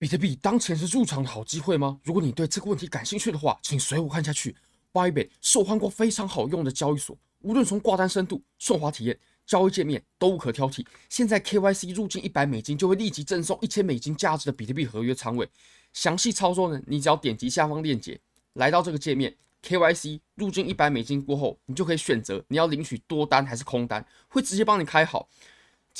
[0.00, 2.00] 比特币当前是入场的好机会吗？
[2.02, 4.56] 如果你对这个问题感兴趣的话，请随我看下去。
[4.94, 10.86] Bybit 受欢过非常好用的交易所，无论从挂单深度、顺滑体验、交易界面都无可挑剔。
[11.10, 15.46] 现在 KYC 入金一百美金就会立即赠送一千美金价值的比特币合约仓位。
[15.92, 18.18] 详细操作呢，你只要点击下方链接，
[18.54, 25.28] 来到这个界面，KYC 入金一百美金过后，你就可以选择你要领取多单还是空单，会直接帮你开好。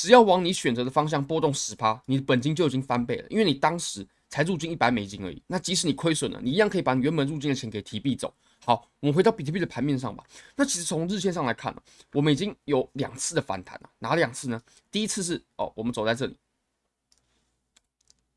[0.00, 5.42] 只要往你选择的方向波动十趴，你的本金就已经翻倍了，因为你当时才入金一百美金而已。
[5.46, 8.32] 那即使你亏损了，你一样可以把你原本入金的钱给提币走。
[8.64, 10.24] 好，我们回到比特币的盘面上吧。
[10.56, 11.82] 那其实从日线上来看呢，
[12.14, 13.90] 我们已经有两次的反弹了。
[13.98, 14.58] 哪两次呢？
[14.90, 16.34] 第一次是哦，我们走在这里，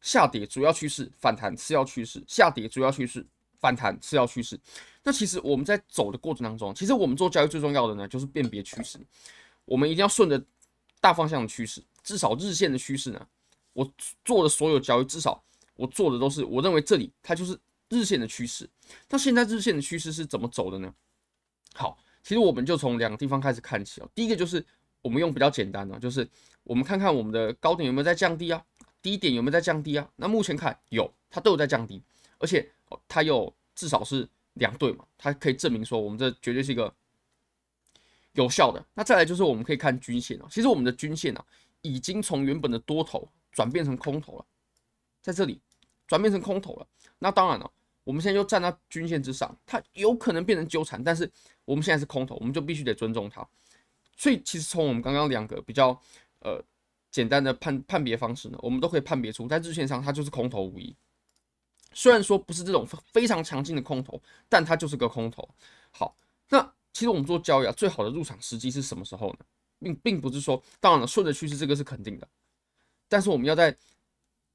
[0.01, 3.25] 下跌主要趋势，反弹次要趋势，下跌主要趋势，
[3.61, 4.59] 反弹次要趋势。
[5.01, 8.99] 那其实我们在走的过程当中，其实我们做交易最重要的呢，就是辨别趋势。
[9.63, 10.43] 我们一定要顺着。
[11.03, 13.27] 大方向的趋势，至少日线的趋势呢，
[13.73, 13.91] 我
[14.23, 15.43] 做的所有交易，至少
[15.75, 18.69] 我做的都是我认为这里它就是日线的趋势。
[19.09, 20.93] 那现在日线的趋势是怎么走的呢？
[21.73, 24.09] 好，其实我们就从两个地方开始看起哦。
[24.15, 24.65] 第一个就是
[25.01, 26.25] 我们用比较简单的，就是
[26.63, 28.63] 我们看看我们的高点有没有在降低啊，
[29.01, 30.09] 低点有没有在降低啊？
[30.15, 32.01] 那目前看有，它都有在降低，
[32.37, 32.71] 而且
[33.09, 36.95] 它有至少是两对嘛，它可以证明说我们这绝对是一个。
[38.33, 40.47] 有效的，那再来就是我们可以看均线啊。
[40.49, 41.45] 其实我们的均线啊，
[41.81, 44.45] 已经从原本的多头转变成空头了，
[45.21, 45.61] 在这里
[46.07, 46.87] 转变成空头了。
[47.19, 47.71] 那当然了，
[48.03, 51.31] 我们现在就站在均线之上，它有可能变成纠缠，但是
[51.63, 53.47] 我们现在是空头，我们就必须得尊重它。
[54.17, 55.89] 所以其实从我们刚刚两个比较
[56.39, 56.59] 呃
[57.11, 60.95] 简单的判判别方式呢，我们都可以判别出，在日线上它就是空头无疑。
[61.93, 65.47] 虽然说不是这种非常强劲的空头，但它就是个空头。
[65.91, 66.17] 好，
[66.49, 66.73] 那。
[66.93, 69.39] 其实我们做交易啊，最好的入场时机是什么时候呢？
[69.79, 72.25] 并并不是说，当然了，顺着趋势这个是肯定的，
[73.09, 73.75] 但是我们要在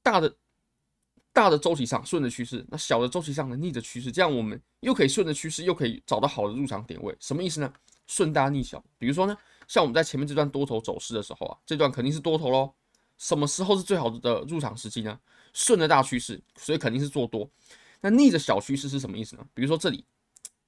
[0.01, 0.35] 大的
[1.31, 7.15] 大的周期上顺着趋势，那小的周期上呢逆着趋势，这样我们又可以顺着趋势，又可以找到好的入场点位。
[7.19, 7.71] 什么意思呢？
[8.07, 8.83] 顺大逆小。
[8.97, 12.73] 比如说呢，像我们在前面这段多头走势的时候啊，这段肯定是多头喽。
[13.19, 15.19] 什么时候是最好的入场时机呢？
[15.53, 17.47] 顺着大趋势，所以肯定是做多。
[18.01, 19.45] 那逆着小趋势是什么意思呢？
[19.53, 20.03] 比如说这里。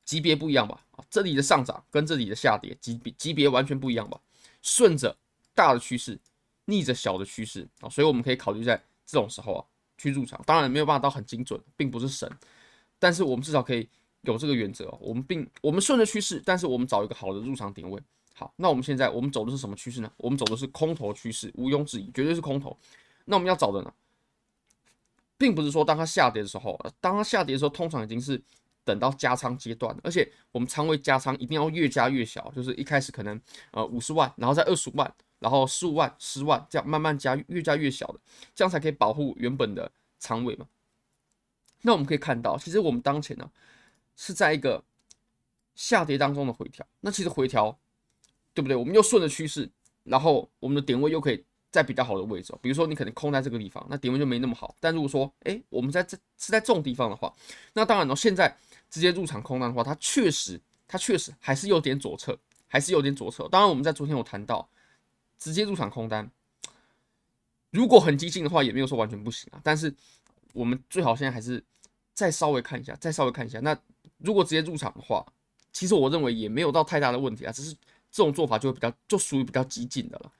[0.03, 0.83] 级别不一样吧？
[0.91, 4.19] 啊，这里的上涨跟这里的下跌级别级别完全不一样吧？
[4.61, 5.15] 顺着
[5.55, 6.19] 大的趋势，
[6.65, 8.75] 逆着小的趋势啊，所以我们可以考虑在
[9.05, 9.65] 这种时候啊
[9.97, 10.41] 去入场。
[10.45, 12.29] 当然没有办法到很精准，并不是神，
[12.99, 13.87] 但是我们至少可以
[14.21, 14.89] 有这个原则。
[14.99, 18.01] 我们并我们顺着趋势，但是我们找一个好的入场点位。
[18.33, 20.11] 好，那我们现在我们走的是什么趋势呢？
[20.17, 22.75] 我们走的是空头趋势，毋庸置疑，绝对是空头。
[23.25, 23.93] 那我们要找的呢，
[25.37, 28.41] 并不是说当它下跌的时候，当它下跌的时候，通常已经是。
[28.83, 33.39] 等到加仓阶段，而且我们仓位加仓一定要越加越小，就是一开始可能
[33.71, 38.19] 呃五十万，然后再二十五万，然后十五万、十万这样慢慢加，越加越小的，
[38.55, 40.65] 这样才可以保护原本的仓位嘛。
[41.83, 43.49] 那我们可以看到，其实我们当前呢
[44.15, 44.83] 是在一个
[45.75, 47.77] 下跌当中的回调，那其实回调
[48.53, 48.75] 对不对？
[48.75, 49.69] 我们又顺着趋势，
[50.03, 54.75] 然后我们的点位又可以在比较好的位置，比如说你可能空在这个地方，那点位就没那么好。
[54.79, 57.31] 但如果说哎我们在这是在这种地方的话，
[57.73, 58.57] 那当然了，现在。
[58.91, 62.37] 直接入场空单的话，它确实，它确实还是有点左侧，
[62.67, 63.47] 还是有点左侧。
[63.47, 64.69] 当然，我们在昨天有谈到，
[65.39, 66.29] 直接入场空单，
[67.71, 69.61] 如果很激进的话，也没有说完全不行啊。
[69.63, 69.95] 但是，
[70.53, 71.63] 我们最好现在还是
[72.13, 73.59] 再稍微看一下，再稍微看一下。
[73.61, 73.75] 那
[74.17, 75.25] 如果直接入场的话，
[75.71, 77.73] 其实我认为也没有到太大的问题啊，只是
[78.11, 80.31] 这种做法就会比较，就属于比较激进的了。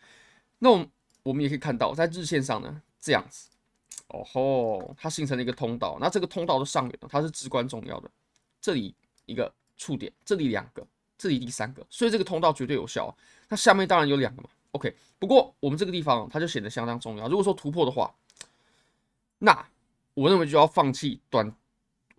[0.60, 0.90] 那我们
[1.24, 3.48] 我们也可以看到，在日线上呢，这样子，
[4.08, 5.98] 哦吼，它形成了一个通道。
[6.02, 8.12] 那这个通道的上缘呢，它是至关重要的。
[8.62, 8.94] 这里
[9.26, 10.86] 一个触点，这里两个，
[11.18, 13.12] 这里第三个，所以这个通道绝对有效啊。
[13.50, 14.96] 那下面当然有两个嘛，OK。
[15.18, 17.28] 不过我们这个地方它就显得相当重要。
[17.28, 18.14] 如果说突破的话，
[19.40, 19.68] 那
[20.14, 21.52] 我认为就要放弃短，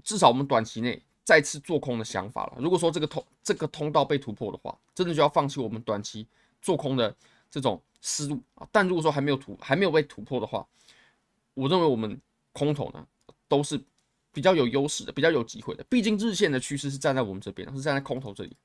[0.03, 2.57] 至少我们短期内再次做空的想法了。
[2.59, 6.27] 如果说这个通这个通道被突破的话，真的就要放弃我们短期
[6.61, 7.15] 做空的
[7.51, 8.67] 这种思路啊。
[8.73, 10.67] 但如果说还没有突还没有被突破的话，
[11.55, 12.21] 我认为我们
[12.53, 13.07] 空头呢
[13.47, 13.81] 都是。
[14.33, 18.57] 比较有优势的，比较有机会的，毕竟日线的趋势是站在我们这边，是站在空头这里。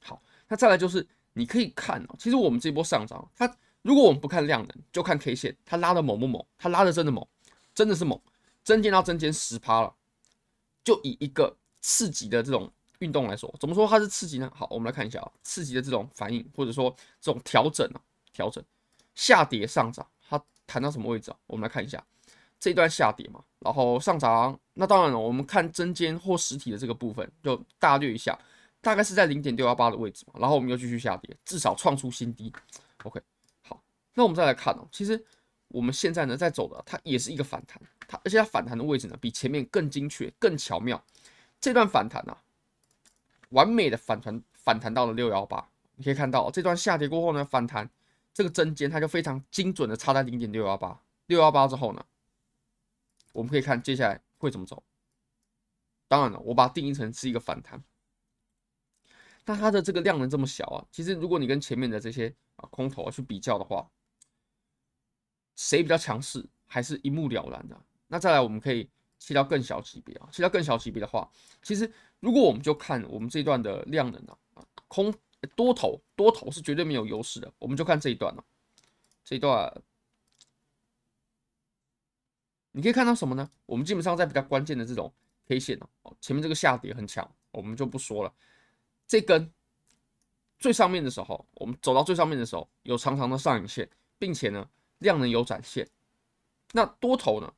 [0.00, 6.44] 好，那再来就是你可以看哦，其实我们这波上涨，它如果我们不看量能，就看 K 线，它拉的猛不猛？
[6.56, 7.26] 它拉的真的猛，
[7.74, 8.20] 真的是猛，
[8.62, 9.92] 针尖到针尖十趴了。
[10.84, 14.50] 就以一个次级的这种运动来说，怎么说它是次级呢？
[14.54, 18.00] 好，我们来看一下啊，次级的这种反应，或者说这种调整啊，
[18.32, 18.62] 调整
[19.14, 21.36] 下跌上涨，它弹到什么位置啊？
[21.46, 22.04] 我们来看一下。
[22.62, 28.38] 这段下跌嘛，然后上涨，那当然了，我们看针尖或实体的这个部分，就大略一下，
[28.80, 32.52] 大概是在零点六幺八的位置嘛，然后我们又继续下跌，至少创出新低。
[33.02, 33.20] OK，
[33.62, 33.82] 好，
[34.14, 35.20] 那我们再来看哦，其实
[35.66, 41.02] 我们现在呢在走的，它也是一个反弹，它而且它反弹的位置呢比前面更精确、更巧妙。
[41.60, 42.38] 这段反弹啊，
[43.48, 47.90] 完美的反弹反弹到了六幺八，你可以看到这段下跌过后呢，反弹
[48.32, 52.04] 这个针尖它就非常精准的插在零点六幺八，六幺八之后呢，
[53.32, 54.82] 我们可以看接下来会怎么走。
[56.08, 57.82] 当然了，我把它定义成是一个反弹。
[59.46, 63.90] 那它的这个量能这么小啊，其实如果你跟前面的这些啊空头去比较的话，
[65.56, 67.80] 谁比较强势，还是一目了然的。
[68.08, 71.28] 那再来，我们可以切到更小级别啊，切到更小级别的话，
[71.62, 71.90] 其实
[72.20, 74.38] 如果我们就看我们这一段的量能啊，
[74.86, 75.12] 空
[75.56, 77.50] 多头多头是绝对没有优势的。
[77.58, 78.44] 我们就看这一段了，
[79.24, 79.82] 这一段。
[82.72, 83.50] 你可以看到什么呢？
[83.66, 85.12] 我们基本上在比较关键的这种
[85.46, 88.32] K 线哦，前面这个下跌很强，我们就不说了。
[89.06, 89.52] 这根
[90.58, 93.88] 最上面的时候，我们走到最上面的时候，有长长的上影线，
[94.18, 94.66] 并且呢，
[94.98, 95.86] 量能有展现。
[96.72, 97.52] 那多头呢，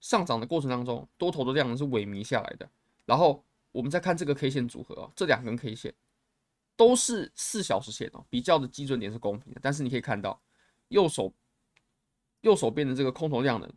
[0.00, 2.68] 上涨的过程当中，多头的量能是萎靡下来的。
[3.04, 5.94] 然后我们再看这个 K 线组合啊，这两根 K 线
[6.74, 9.60] 都是四小时线哦，比较的基准点是公平的。
[9.62, 10.42] 但是你可以看到
[10.88, 11.32] 右手
[12.40, 13.72] 右手边的这个空头量能。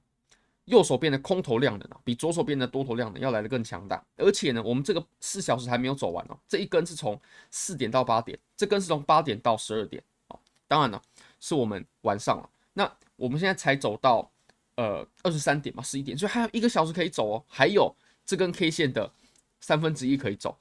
[0.69, 7.19] 右手边的空头量能比左手边的多头量能要来得更强大，而且呢，我们这个四小时还没有走完哦，这一根是从
[7.49, 11.01] 四点到八点，这根是从八点到十二点哦，当然了，
[11.39, 14.31] 是我们晚上了，那我们现在才走到
[14.75, 17.91] 呃二十三点嘛，十一点，所以还有一个小时可以走哦，还有
[18.23, 19.11] 这根 K 线的
[19.59, 20.55] 三分之一可以走，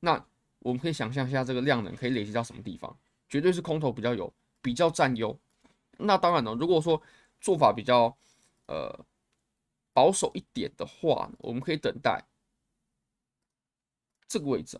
[0.00, 0.24] 那
[0.60, 2.96] 我们可以想象一下这个量能可以累积到什么地方，
[3.28, 4.32] 绝对是空头比较有
[4.62, 5.38] 比较占优，
[5.98, 7.02] 那当然了，如果说
[7.38, 8.16] 做法比较
[8.66, 8.98] 呃。
[9.92, 12.24] 保守一点的话，我们可以等待
[14.26, 14.78] 这个位置，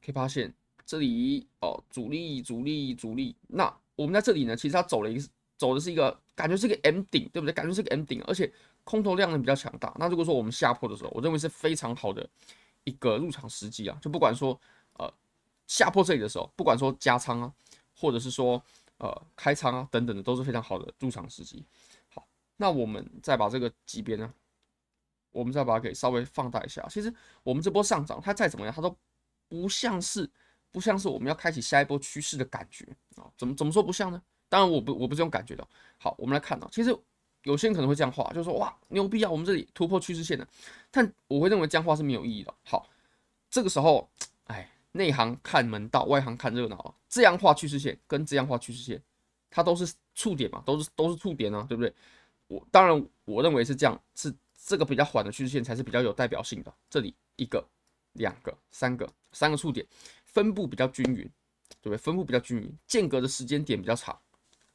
[0.00, 0.52] 可以发现
[0.86, 3.36] 这里哦，主力、主力、主力。
[3.48, 5.28] 那我们在这里呢，其实它走了一个，
[5.58, 7.52] 走的是一个感觉是一个 M 顶，对不对？
[7.52, 8.50] 感觉是个 M 顶，而且
[8.82, 9.94] 空头量能比较强大。
[9.98, 12.26] 那如果说我们下破的时候，我认为是非常好的
[12.84, 13.98] 一个入场时机啊。
[14.00, 14.58] 就不管说
[14.94, 15.12] 呃
[15.66, 17.52] 下破这里的时候，不管说加仓啊，
[17.94, 18.60] 或者是说
[18.96, 21.62] 呃开仓啊等等的，都是非常好的入场时机。
[22.60, 24.30] 那我们再把这个级别呢，
[25.32, 26.86] 我们再把它给稍微放大一下。
[26.90, 27.10] 其实
[27.42, 28.94] 我们这波上涨，它再怎么样，它都
[29.48, 30.28] 不像是
[30.70, 32.86] 不像是我们要开启下一波趋势的感觉
[33.16, 33.24] 啊。
[33.38, 34.22] 怎么怎么说不像呢？
[34.50, 35.66] 当然我不我不是这种感觉的。
[35.96, 36.94] 好，我们来看啊，其实
[37.44, 40.46] 有些人可能会这样画，就是说哇牛逼啊，我们这里突破趋势线了。
[40.90, 42.54] 但我会认为这样画是没有意义的。
[42.64, 42.86] 好，
[43.48, 44.06] 这个时候，
[44.48, 46.94] 哎，内行看门道，外行看热闹啊。
[47.08, 49.02] 这样画趋势线跟这样画趋势线，
[49.48, 51.94] 它都是触点嘛，都是都是触点啊，对不对？
[52.50, 54.34] 我当然，我认为是这样，是
[54.66, 56.74] 这个比较缓的趋势线才是比较有代表性的。
[56.90, 57.64] 这里一个、
[58.14, 59.86] 两个、三个，三个触点
[60.24, 61.22] 分布比较均匀，
[61.80, 61.96] 对不对？
[61.96, 64.18] 分布比较均匀，间隔的时间点比较长，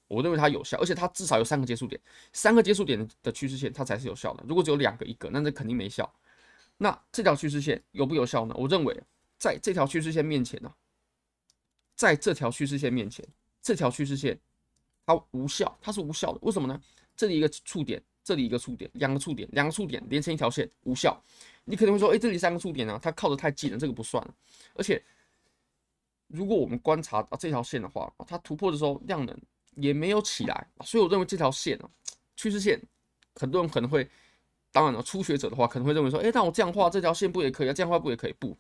[0.08, 2.00] 我认为它有效，而且它至少有三个接触点，
[2.32, 4.46] 三个接触点的趋势线它才是有效的。
[4.48, 6.10] 如果只有两个、一个，那这肯定没效。
[6.78, 8.56] 那这条趋势线有不有效呢？
[8.58, 9.04] 我认为
[9.38, 10.74] 在这条趋势线面前呢，
[11.94, 13.28] 在这条趋势线面前，
[13.62, 14.40] 这条趋势线
[15.06, 16.40] 它无效，它是无效的。
[16.42, 16.82] 为什么呢？
[17.16, 21.22] 这里一个触点，这里一个触点，两个触点，两个触点连成一条线，无效。
[21.64, 24.24] 你可能会说，哎，这里三个触点呢，它靠得太近了，这个不算。
[24.76, 25.02] 而且，
[26.28, 29.36] 如果我们观察啊这条线的话，它突破的时候量能
[29.76, 31.90] 也没有起来，所以我认为这条线啊，
[32.36, 32.80] 趋势线，
[33.36, 34.08] 很多人可能会，
[34.72, 37.74] 当然了，初学者的话可能会认为说，哎，那我这样画这条线不也可以啊？
[37.74, 38.34] 这样画不也可以？
[38.34, 38.56] 不，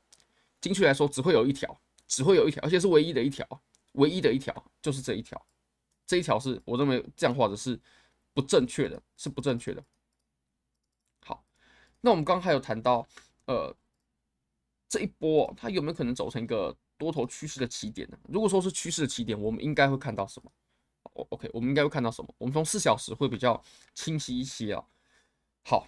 [0.62, 3.47] 精确来说，只会有一条，只会有一条，而且是唯一的一条，
[3.93, 5.39] 唯一的一条就是这一条，
[6.07, 7.79] 这一条是我认为这样画的是。
[8.36, 9.84] 不正确的，是不正确的。
[11.25, 11.44] 好，
[12.01, 13.08] 那我们刚刚还有谈到，
[13.46, 13.74] 呃，
[14.89, 18.20] 这一波它有没有可能走成一个多头趋势的起点呢？
[18.27, 20.51] 如果说是趋势的起点，我们应该会看到什么
[21.13, 22.36] ？OK，我们应该会看到什么？
[22.38, 23.63] 我们从四小时会比较
[23.94, 24.86] 清晰一些啊。
[25.63, 25.88] 好，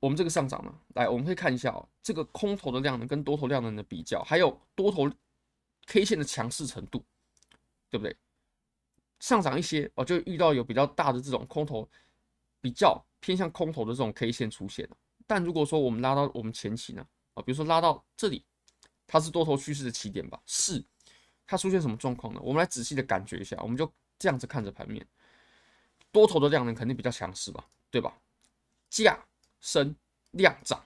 [0.00, 5.08] 我们这个上涨呢，来，我们可以看一下哦，这个空头的量能跟多头量能的比较，还有多头
[5.86, 7.04] K 线的强势程度，
[7.90, 8.16] 对不对？
[9.22, 11.88] 上涨一些哦，就遇到有比较大的这种空头，
[12.60, 14.96] 比较偏向空头的这种 K 线出现了。
[15.28, 18.44] 但如果说我们拉到我们前期呢，啊，比如说拉到这里，
[19.06, 20.42] 它是多头趋势的起点吧？
[20.44, 20.84] 是，
[21.46, 22.40] 它出现什么状况呢？
[22.42, 23.88] 我们来仔细的感觉一下，我们就
[24.18, 25.06] 这样子看着盘面，
[26.10, 28.12] 多头的量能肯定比较强势吧，对吧？
[28.90, 29.24] 价
[29.60, 29.94] 升
[30.32, 30.84] 量涨，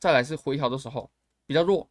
[0.00, 1.08] 再来是回调的时候
[1.46, 1.88] 比较弱。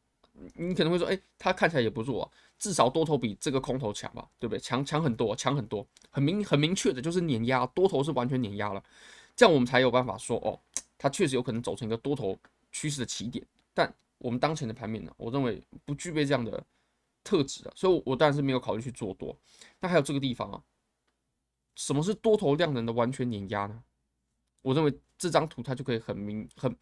[0.55, 4.59] 你可能会说，哎，它看起来也不弱啊，至少多头比这个空头强吧，对不对？
[4.59, 8.83] 强强很多，强很多，很明很明确的就是碾压，多头是完全碾压了，
[9.35, 10.59] 这样我们才有办法说，哦，
[10.97, 12.37] 它确实有可能走成一个多头
[12.71, 13.45] 趋势的起点。
[13.73, 16.63] 但我们当前的盘面呢，我认为不具备这样的
[17.23, 19.35] 特质的，所以，我当然是没有考虑去做多。
[19.79, 20.61] 那还有这个地方啊，
[21.75, 23.83] 什么是多头量能的完全碾压呢？
[24.61, 26.75] 我认为这张图它就可以很明、很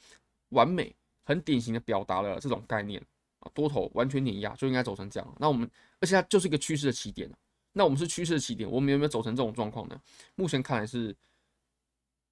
[0.50, 0.96] 完美、
[1.26, 3.04] 很典型的表达了这种概念
[3.54, 5.36] 多头完全碾压就应该走成这样。
[5.40, 5.70] 那我们，
[6.00, 7.30] 而且它就是一个趋势的起点。
[7.76, 10.00] 那我们是趋势的起点，我们有没有走成这种状况呢？
[10.36, 11.16] 目前看来是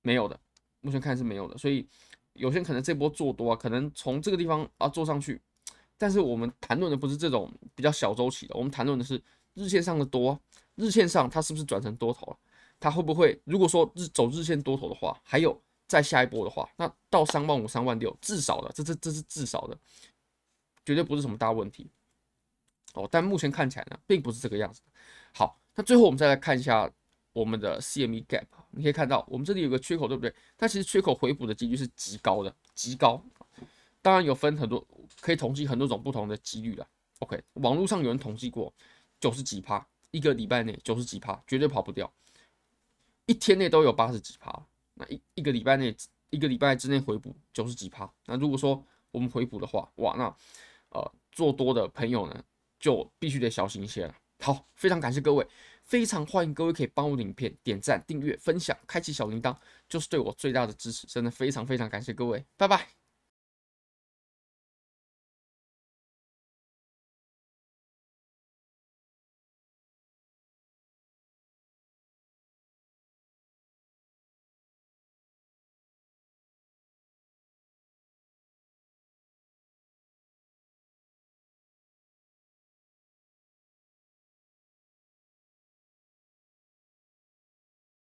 [0.04, 0.40] 没有的，
[0.82, 1.58] 目前看来是没有的。
[1.58, 1.88] 所以
[2.34, 5.42] 有些人可能这波做多啊，可能从这个地方啊做上去，
[5.98, 9.20] 但是我们谈论的不是这种比较小周期的，我们谈论的是
[9.56, 10.40] 日线上的多，
[10.76, 12.38] 日线上它是不是转成多头了？
[12.80, 13.40] 它会不会？
[13.44, 19.78] 如果说日走日线多头的话，还有再下一波的话，那到三万五、三万六，至少的，这这这是至少的，
[20.86, 21.90] 绝对不是什么大问题。
[22.94, 24.82] 哦，但目前看起来呢，并不是这个样子。
[25.34, 26.92] 好，那最后我们再来看一下
[27.32, 30.34] 我们的 CME Gap，你可以看到我们这里有个缺口，对不对？
[30.58, 33.24] 它其实缺口回补的几率是极高的，极高。
[34.02, 34.86] 当然有分很多，
[35.22, 36.88] 可以统计很多种不同的几率了。
[37.20, 38.74] OK，网络上有人统计过
[39.20, 42.12] 九十几趴，一个礼拜内九十几趴，绝对跑不掉。
[43.28, 45.96] 一天内都有八十几趴，那一一个礼拜内
[46.32, 50.36] 一个礼拜之内回补九十几趴，那如果说我们回补的话，哇，那
[50.92, 52.44] 呃做多的朋友呢
[52.80, 54.16] 就必须得小心一些了。
[54.40, 55.46] 好，非常感谢各位，
[55.84, 59.56] 非常欢迎各位可以帮我影片点赞、订阅、分享、开启小铃铛，
[59.88, 63.01] 就是对我最大的支持，真的非常非常感谢各位，拜拜。